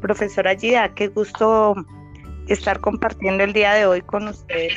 [0.00, 1.74] Profesora Gida, qué gusto
[2.48, 4.74] estar compartiendo el día de hoy con ustedes.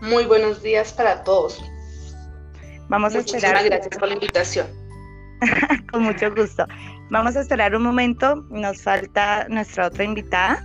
[0.00, 1.62] Muy buenos días para todos.
[2.88, 3.64] Vamos a esperar.
[3.64, 4.66] gracias por la invitación.
[5.92, 6.66] con mucho gusto.
[7.10, 8.36] Vamos a esperar un momento.
[8.50, 10.64] Nos falta nuestra otra invitada,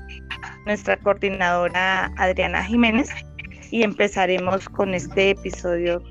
[0.66, 3.10] nuestra coordinadora Adriana Jiménez,
[3.72, 6.02] y empezaremos con este episodio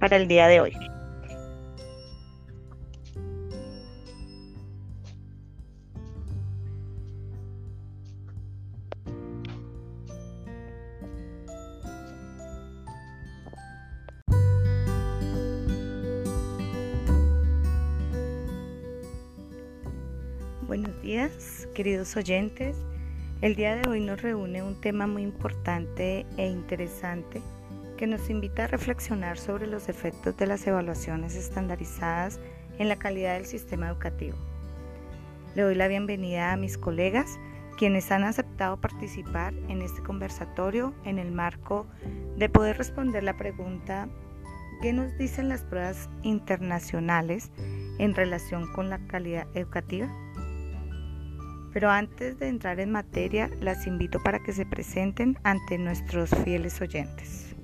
[0.00, 0.72] para el día de hoy.
[21.08, 22.76] Días, queridos oyentes.
[23.40, 27.40] El día de hoy nos reúne un tema muy importante e interesante
[27.96, 32.40] que nos invita a reflexionar sobre los efectos de las evaluaciones estandarizadas
[32.78, 34.36] en la calidad del sistema educativo.
[35.54, 37.38] Le doy la bienvenida a mis colegas
[37.78, 41.86] quienes han aceptado participar en este conversatorio en el marco
[42.36, 44.10] de poder responder la pregunta
[44.82, 47.50] ¿qué nos dicen las pruebas internacionales
[47.98, 50.10] en relación con la calidad educativa?
[51.78, 56.80] Pero antes de entrar en materia, las invito para que se presenten ante nuestros fieles
[56.80, 57.54] oyentes.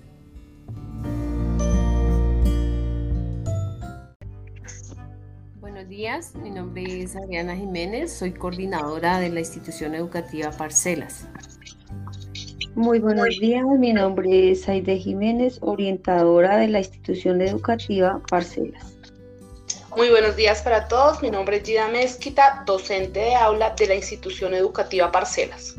[5.60, 11.26] Buenos días, mi nombre es Adriana Jiménez, soy coordinadora de la institución educativa Parcelas.
[12.76, 18.93] Muy buenos días, mi nombre es Aide Jiménez, orientadora de la institución educativa Parcelas.
[19.96, 21.22] Muy buenos días para todos.
[21.22, 25.76] Mi nombre es Gida Mezquita, docente de aula de la institución educativa Parcelas.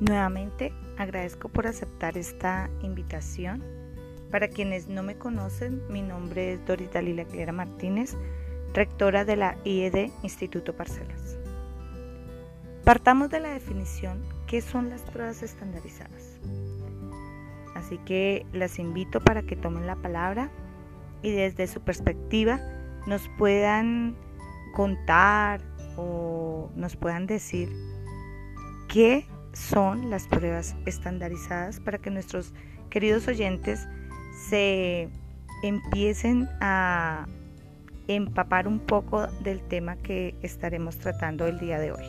[0.00, 3.64] Nuevamente agradezco por aceptar esta invitación.
[4.30, 8.14] Para quienes no me conocen, mi nombre es Doris Dalila Aguilera Martínez,
[8.74, 11.38] rectora de la IED Instituto Parcelas.
[12.84, 16.38] Partamos de la definición, ¿qué son las pruebas estandarizadas?
[17.82, 20.50] Así que las invito para que tomen la palabra
[21.20, 22.60] y desde su perspectiva
[23.08, 24.16] nos puedan
[24.72, 25.60] contar
[25.96, 27.70] o nos puedan decir
[28.88, 32.54] qué son las pruebas estandarizadas para que nuestros
[32.88, 33.88] queridos oyentes
[34.48, 35.08] se
[35.64, 37.26] empiecen a
[38.06, 42.04] empapar un poco del tema que estaremos tratando el día de hoy.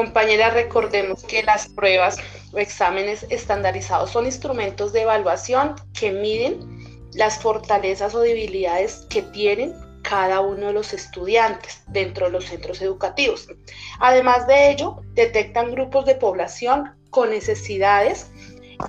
[0.00, 2.16] Compañeras, recordemos que las pruebas
[2.54, 6.58] o exámenes estandarizados son instrumentos de evaluación que miden
[7.12, 12.80] las fortalezas o debilidades que tienen cada uno de los estudiantes dentro de los centros
[12.80, 13.46] educativos.
[13.98, 18.30] Además de ello, detectan grupos de población con necesidades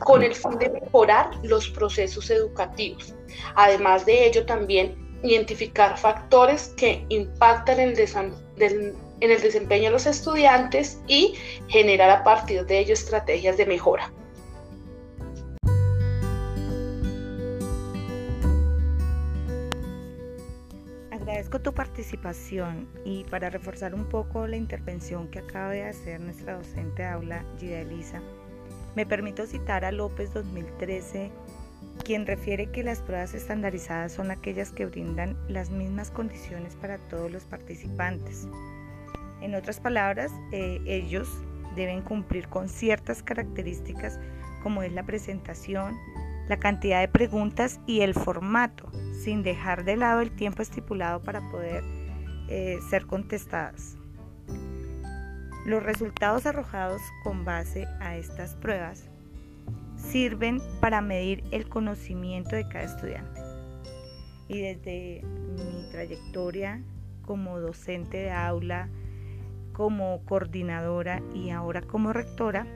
[0.05, 3.13] con el fin de mejorar los procesos educativos.
[3.55, 7.95] Además de ello, también identificar factores que impactan el,
[9.21, 11.35] en el desempeño de los estudiantes y
[11.67, 14.11] generar a partir de ello estrategias de mejora.
[21.11, 26.57] Agradezco tu participación y para reforzar un poco la intervención que acaba de hacer nuestra
[26.57, 28.21] docente de aula, Gida Elisa,
[28.95, 31.31] me permito citar a López 2013,
[32.03, 37.31] quien refiere que las pruebas estandarizadas son aquellas que brindan las mismas condiciones para todos
[37.31, 38.47] los participantes,
[39.41, 41.27] en otras palabras, eh, ellos
[41.75, 44.19] deben cumplir con ciertas características
[44.61, 45.97] como es la presentación,
[46.47, 48.91] la cantidad de preguntas y el formato,
[49.23, 51.83] sin dejar de lado el tiempo estipulado para poder
[52.49, 53.97] eh, ser contestadas.
[55.65, 59.09] Los resultados arrojados con base a estas pruebas
[59.95, 63.41] sirven para medir el conocimiento de cada estudiante.
[64.47, 66.81] Y desde mi trayectoria
[67.21, 68.89] como docente de aula,
[69.81, 72.67] como coordinadora y ahora como rectora,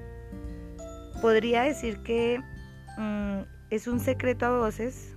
[1.21, 2.41] podría decir que
[2.97, 5.15] mm, es un secreto a voces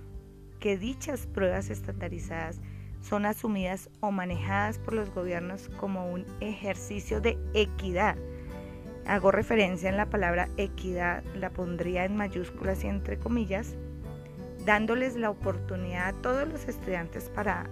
[0.59, 2.61] que dichas pruebas estandarizadas
[3.01, 8.17] son asumidas o manejadas por los gobiernos como un ejercicio de equidad.
[9.07, 13.75] Hago referencia en la palabra equidad, la pondría en mayúsculas y entre comillas,
[14.63, 17.67] dándoles la oportunidad a todos los estudiantes para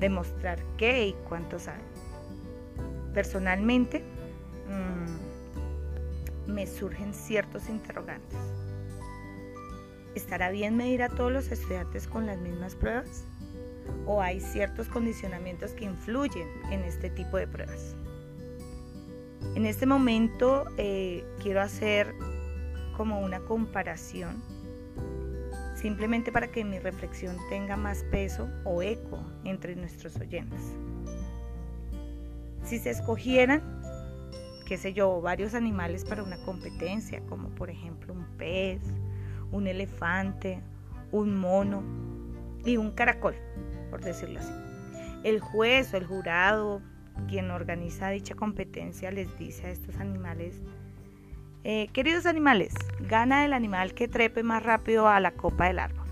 [0.00, 1.89] demostrar qué y cuánto saben.
[3.14, 4.02] Personalmente,
[4.68, 8.38] mm, me surgen ciertos interrogantes.
[10.14, 13.24] ¿Estará bien medir a todos los estudiantes con las mismas pruebas?
[14.06, 17.94] ¿O hay ciertos condicionamientos que influyen en este tipo de pruebas?
[19.54, 22.14] En este momento eh, quiero hacer
[22.96, 24.42] como una comparación,
[25.74, 30.60] simplemente para que mi reflexión tenga más peso o eco entre nuestros oyentes.
[32.70, 33.82] Si se escogieran,
[34.64, 38.80] qué sé yo, varios animales para una competencia, como por ejemplo un pez,
[39.50, 40.62] un elefante,
[41.10, 41.82] un mono
[42.64, 43.34] y un caracol,
[43.90, 44.52] por decirlo así.
[45.24, 46.80] El juez o el jurado,
[47.28, 50.62] quien organiza dicha competencia, les dice a estos animales,
[51.64, 56.06] eh, queridos animales, gana el animal que trepe más rápido a la copa del árbol.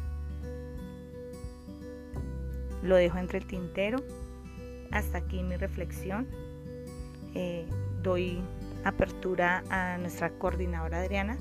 [2.82, 3.98] Lo dejo entre el tintero.
[4.90, 6.47] Hasta aquí mi reflexión.
[7.34, 7.66] Eh,
[8.02, 8.40] doy
[8.84, 11.36] apertura a nuestra coordinadora Adriana.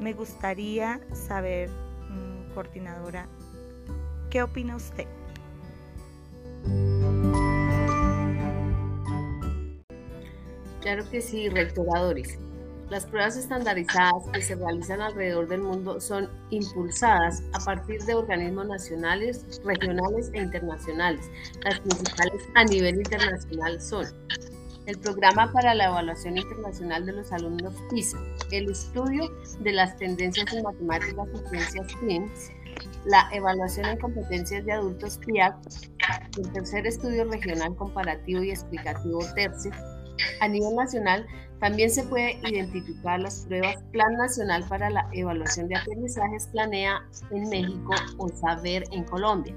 [0.00, 3.26] Me gustaría saber, mm, coordinadora,
[4.30, 5.06] ¿qué opina usted?
[10.80, 12.38] Claro que sí, rectoradores.
[12.90, 18.66] Las pruebas estandarizadas que se realizan alrededor del mundo son impulsadas a partir de organismos
[18.66, 21.30] nacionales, regionales e internacionales.
[21.64, 24.06] Las principales a nivel internacional son
[24.86, 28.18] el Programa para la Evaluación Internacional de los Alumnos PISA,
[28.50, 32.50] el estudio de las tendencias en matemáticas y ciencias
[33.04, 35.56] la evaluación en competencias de adultos PIAC,
[36.38, 39.70] el tercer estudio regional comparativo y explicativo TERCE.
[40.40, 41.26] A nivel nacional,
[41.60, 47.48] también se puede identificar las pruebas Plan Nacional para la Evaluación de Aprendizajes Planea en
[47.48, 49.54] México o Saber en Colombia.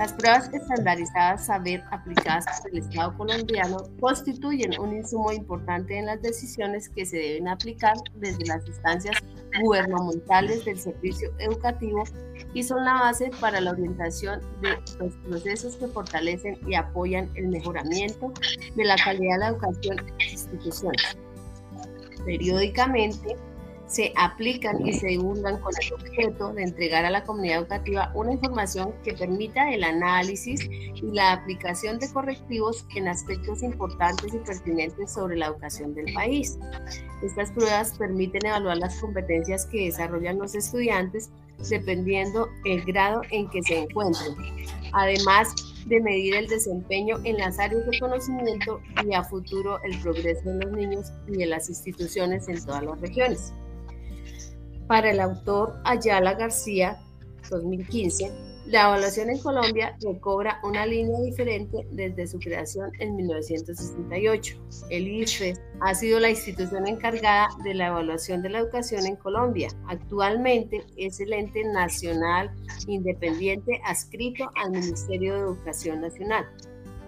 [0.00, 6.22] Las pruebas estandarizadas saber aplicadas por el Estado colombiano constituyen un insumo importante en las
[6.22, 9.18] decisiones que se deben aplicar desde las instancias
[9.60, 12.02] gubernamentales del servicio educativo
[12.54, 17.48] y son la base para la orientación de los procesos que fortalecen y apoyan el
[17.48, 18.32] mejoramiento
[18.76, 21.18] de la calidad de la educación en las instituciones.
[22.24, 23.36] Periódicamente,
[23.90, 28.32] se aplican y se divulgan con el objeto de entregar a la comunidad educativa una
[28.32, 35.12] información que permita el análisis y la aplicación de correctivos en aspectos importantes y pertinentes
[35.12, 36.56] sobre la educación del país.
[37.20, 41.30] Estas pruebas permiten evaluar las competencias que desarrollan los estudiantes
[41.68, 44.36] dependiendo el grado en que se encuentren,
[44.92, 45.48] además
[45.86, 50.64] de medir el desempeño en las áreas de conocimiento y a futuro el progreso de
[50.64, 53.52] los niños y de las instituciones en todas las regiones.
[54.90, 56.98] Para el autor Ayala García,
[57.48, 58.28] 2015,
[58.66, 64.56] la evaluación en Colombia recobra una línea diferente desde su creación en 1968.
[64.90, 69.68] El IFES ha sido la institución encargada de la evaluación de la educación en Colombia.
[69.86, 72.50] Actualmente es el ente nacional
[72.88, 76.46] independiente adscrito al Ministerio de Educación Nacional.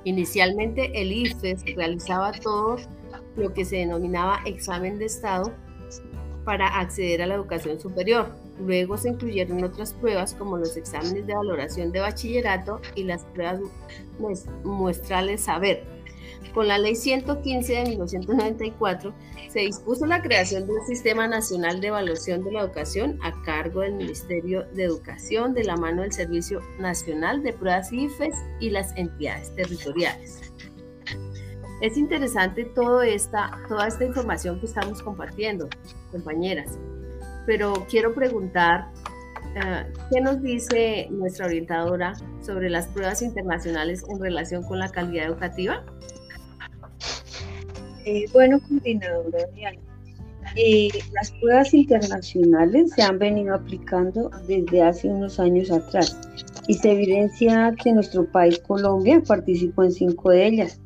[0.05, 2.77] Inicialmente el IFES realizaba todo
[3.35, 5.53] lo que se denominaba examen de Estado
[6.45, 8.35] para acceder a la educación superior.
[8.59, 13.61] Luego se incluyeron otras pruebas como los exámenes de valoración de bachillerato y las pruebas
[14.65, 15.85] muestrales saber.
[16.55, 19.15] Con la Ley 115 de 1994
[19.49, 23.81] se dispuso la creación de un Sistema Nacional de Evaluación de la Educación a cargo
[23.81, 28.97] del Ministerio de Educación de la mano del Servicio Nacional de Pruebas IFES y las
[28.97, 30.52] entidades territoriales.
[31.83, 35.69] Es interesante todo esta, toda esta información que estamos compartiendo,
[36.13, 36.79] compañeras,
[37.45, 38.87] pero quiero preguntar,
[39.57, 45.27] eh, ¿qué nos dice nuestra orientadora sobre las pruebas internacionales en relación con la calidad
[45.27, 45.85] educativa?
[48.05, 49.81] Eh, bueno, coordinadora Diana,
[50.55, 56.17] eh, las pruebas internacionales se han venido aplicando desde hace unos años atrás
[56.69, 60.79] y se evidencia que nuestro país, Colombia, participó en cinco de ellas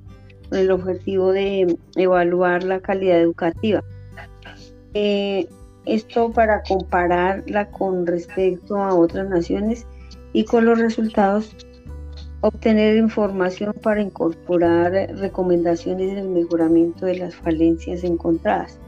[0.52, 3.82] el objetivo de evaluar la calidad educativa.
[4.94, 5.46] Eh,
[5.84, 9.86] esto para compararla con respecto a otras naciones
[10.32, 11.54] y con los resultados
[12.40, 18.78] obtener información para incorporar recomendaciones en el mejoramiento de las falencias encontradas.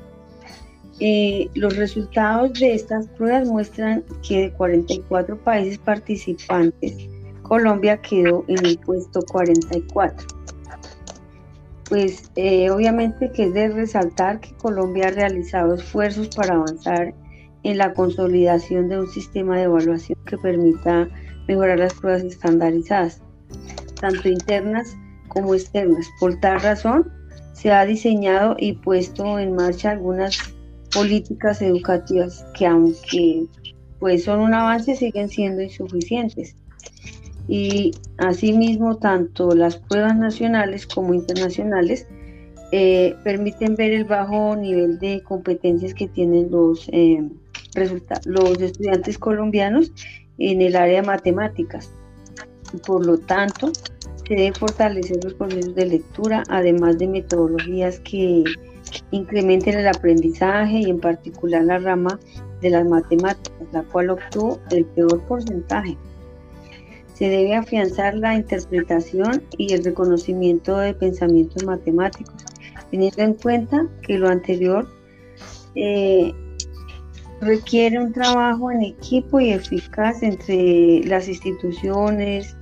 [1.01, 6.97] Eh, los resultados de estas pruebas muestran que de 44 países participantes,
[7.43, 10.27] Colombia quedó en el puesto 44
[11.89, 17.15] pues eh, obviamente que es de resaltar que Colombia ha realizado esfuerzos para avanzar
[17.63, 21.09] en la consolidación de un sistema de evaluación que permita
[21.49, 23.23] mejorar las pruebas estandarizadas,
[24.01, 24.97] tanto internas
[25.29, 26.07] como externas.
[26.21, 27.11] Por tal razón,
[27.55, 30.39] se ha diseñado y puesto en marcha algunas
[30.93, 33.47] políticas educativas que aunque
[33.99, 36.55] pues son un avance siguen siendo insuficientes
[37.49, 42.07] y asimismo tanto las pruebas nacionales como internacionales
[42.71, 47.27] eh, permiten ver el bajo nivel de competencias que tienen los eh,
[48.27, 49.93] los estudiantes colombianos
[50.39, 51.91] en el área de matemáticas.
[52.87, 53.73] Por lo tanto,
[54.27, 58.45] se debe fortalecer los procesos de lectura, además de metodologías que
[59.11, 62.19] incrementen el aprendizaje y en particular la rama
[62.61, 65.97] de las matemáticas, la cual obtuvo el peor porcentaje.
[67.19, 72.45] Se debe afianzar la interpretación y el reconocimiento de pensamientos matemáticos,
[72.93, 74.89] teniendo en cuenta que lo anterior
[75.75, 76.33] eh,
[77.41, 82.57] requiere un trabajo en equipo y eficaz entre las instituciones,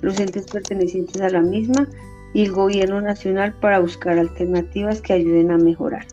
[0.00, 1.86] los entes pertenecientes a la misma
[2.32, 6.06] y el gobierno nacional para buscar alternativas que ayuden a mejorar.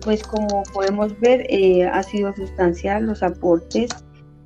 [0.00, 3.90] Pues como podemos ver, eh, ha sido sustancial los aportes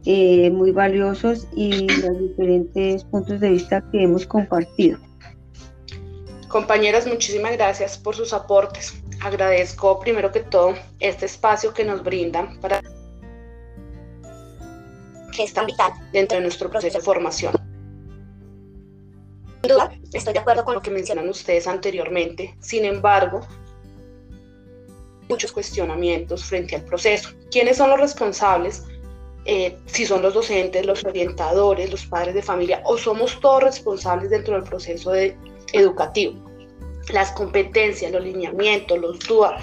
[0.06, 4.98] eh, muy valiosos y los diferentes puntos de vista que hemos compartido.
[6.46, 8.94] Compañeras, muchísimas gracias por sus aportes.
[9.20, 12.80] Agradezco primero que todo este espacio que nos brindan para
[15.34, 17.52] que es tan vital dentro de nuestro proceso de formación.
[19.62, 22.56] Sin duda, estoy de acuerdo con lo que mencionan ustedes anteriormente.
[22.60, 23.40] Sin embargo,
[25.28, 27.30] muchos cuestionamientos frente al proceso.
[27.50, 28.84] ¿Quiénes son los responsables?
[29.48, 34.30] Eh, si son los docentes, los orientadores, los padres de familia, o somos todos responsables
[34.30, 35.12] dentro del proceso
[35.72, 36.34] educativo.
[37.12, 39.56] Las competencias, los lineamientos, los DUA,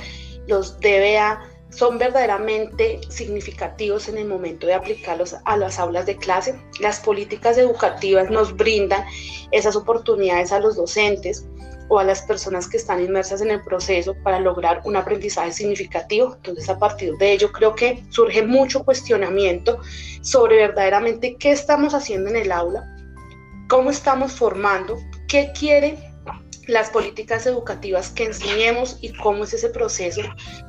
[0.48, 6.56] los DBA, son verdaderamente significativos en el momento de aplicarlos a las aulas de clase.
[6.80, 9.06] Las políticas educativas nos brindan
[9.52, 11.46] esas oportunidades a los docentes
[11.90, 16.36] o a las personas que están inmersas en el proceso para lograr un aprendizaje significativo.
[16.36, 19.80] Entonces, a partir de ello, creo que surge mucho cuestionamiento
[20.22, 22.88] sobre verdaderamente qué estamos haciendo en el aula,
[23.68, 24.98] cómo estamos formando,
[25.28, 26.13] qué quiere
[26.68, 30.22] las políticas educativas que enseñemos y cómo es ese proceso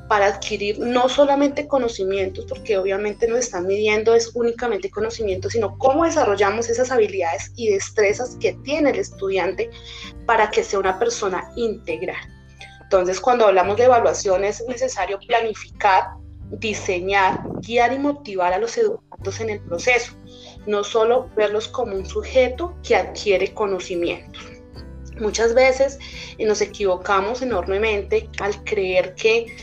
[0.09, 6.05] para adquirir no solamente conocimientos, porque obviamente no están midiendo es únicamente conocimiento, sino cómo
[6.05, 9.71] desarrollamos esas habilidades y destrezas que tiene el estudiante
[10.27, 12.17] para que sea una persona integral.
[12.83, 16.05] Entonces, cuando hablamos de evaluación es necesario planificar,
[16.51, 20.13] diseñar, guiar y motivar a los educandos en el proceso,
[20.67, 24.54] no solo verlos como un sujeto que adquiere conocimientos.
[25.21, 25.99] Muchas veces
[26.39, 29.55] nos equivocamos enormemente al creer que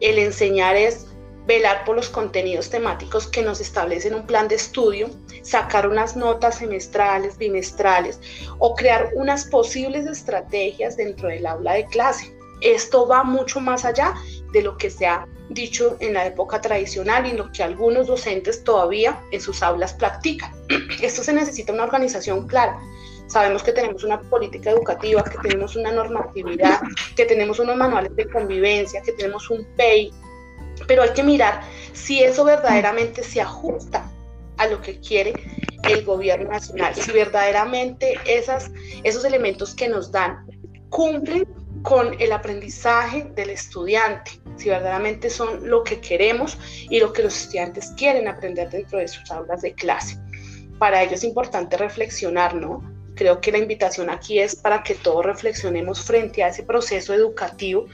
[0.00, 1.06] el enseñar es
[1.46, 5.10] velar por los contenidos temáticos que nos establecen un plan de estudio,
[5.42, 8.20] sacar unas notas semestrales, bimestrales
[8.58, 12.36] o crear unas posibles estrategias dentro del aula de clase.
[12.60, 14.14] Esto va mucho más allá
[14.52, 18.62] de lo que se ha dicho en la época tradicional y lo que algunos docentes
[18.62, 20.52] todavía en sus aulas practican.
[21.02, 22.78] Esto se necesita una organización clara
[23.32, 26.80] Sabemos que tenemos una política educativa, que tenemos una normatividad,
[27.16, 30.12] que tenemos unos manuales de convivencia, que tenemos un PEI,
[30.86, 31.62] pero hay que mirar
[31.94, 34.06] si eso verdaderamente se ajusta
[34.58, 35.32] a lo que quiere
[35.84, 38.70] el gobierno nacional, si verdaderamente esas,
[39.02, 40.46] esos elementos que nos dan
[40.90, 41.48] cumplen
[41.80, 46.58] con el aprendizaje del estudiante, si verdaderamente son lo que queremos
[46.90, 50.18] y lo que los estudiantes quieren aprender dentro de sus aulas de clase.
[50.78, 52.91] Para ello es importante reflexionar, ¿no?
[53.22, 57.86] Creo que la invitación aquí es para que todos reflexionemos frente a ese proceso educativo,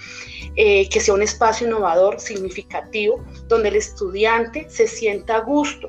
[0.56, 5.88] eh, que sea un espacio innovador, significativo, donde el estudiante se sienta a gusto.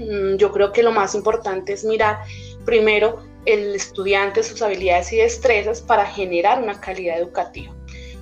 [0.00, 2.18] Mm, yo creo que lo más importante es mirar
[2.64, 7.72] primero el estudiante, sus habilidades y destrezas para generar una calidad educativa.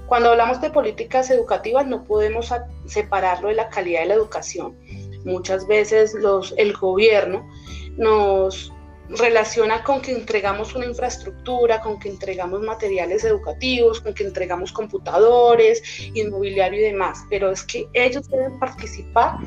[0.04, 2.52] Cuando hablamos de políticas educativas no podemos
[2.84, 4.76] separarlo de la calidad de la educación.
[5.24, 7.48] Muchas veces los, el gobierno
[7.96, 8.70] nos
[9.08, 15.82] relaciona con que entregamos una infraestructura, con que entregamos materiales educativos, con que entregamos computadores,
[16.14, 19.38] inmobiliario y demás, pero es que ellos deben participar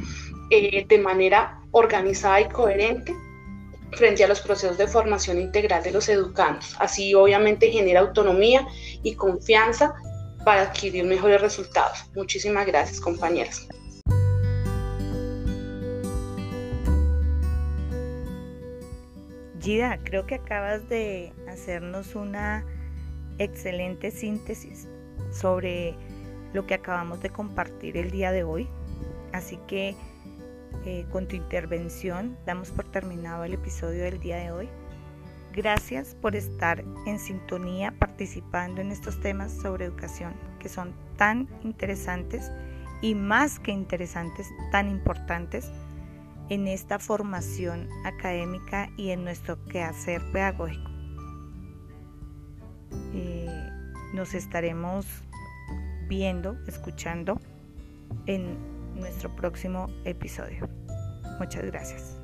[0.50, 3.14] eh, de manera organizada y coherente
[3.92, 6.76] frente a los procesos de formación integral de los educandos.
[6.80, 8.68] Así obviamente genera autonomía
[9.04, 9.94] y confianza
[10.46, 12.06] para adquirir mejores resultados.
[12.16, 13.68] Muchísimas gracias compañeras.
[19.70, 22.66] Gida, creo que acabas de hacernos una
[23.38, 24.88] excelente síntesis
[25.32, 25.94] sobre
[26.54, 28.68] lo que acabamos de compartir el día de hoy.
[29.32, 29.96] Así que
[30.86, 34.70] eh, con tu intervención damos por terminado el episodio del día de hoy.
[35.54, 42.52] Gracias por estar en sintonía participando en estos temas sobre educación que son tan interesantes
[43.04, 45.70] y más que interesantes, tan importantes
[46.50, 50.90] en esta formación académica y en nuestro quehacer pedagógico.
[53.14, 53.70] Eh,
[54.14, 55.06] nos estaremos
[56.08, 57.40] viendo, escuchando
[58.26, 58.58] en
[58.96, 60.68] nuestro próximo episodio.
[61.40, 62.19] Muchas gracias.